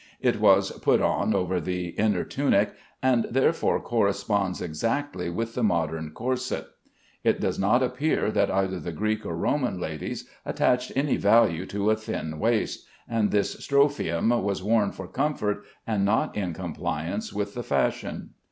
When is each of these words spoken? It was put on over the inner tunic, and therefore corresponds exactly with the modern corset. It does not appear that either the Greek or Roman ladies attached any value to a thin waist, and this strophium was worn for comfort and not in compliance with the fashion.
It 0.19 0.39
was 0.39 0.71
put 0.79 0.99
on 0.99 1.35
over 1.35 1.61
the 1.61 1.89
inner 1.89 2.23
tunic, 2.23 2.73
and 3.03 3.25
therefore 3.29 3.79
corresponds 3.79 4.59
exactly 4.59 5.29
with 5.29 5.53
the 5.53 5.61
modern 5.61 6.09
corset. 6.09 6.65
It 7.23 7.39
does 7.39 7.59
not 7.59 7.83
appear 7.83 8.31
that 8.31 8.49
either 8.49 8.79
the 8.79 8.93
Greek 8.93 9.27
or 9.27 9.35
Roman 9.37 9.79
ladies 9.79 10.27
attached 10.43 10.91
any 10.95 11.17
value 11.17 11.67
to 11.67 11.91
a 11.91 11.95
thin 11.95 12.39
waist, 12.39 12.87
and 13.07 13.29
this 13.29 13.55
strophium 13.63 14.31
was 14.41 14.63
worn 14.63 14.91
for 14.91 15.07
comfort 15.07 15.65
and 15.85 16.03
not 16.03 16.35
in 16.35 16.55
compliance 16.55 17.31
with 17.31 17.53
the 17.53 17.61
fashion. 17.61 18.31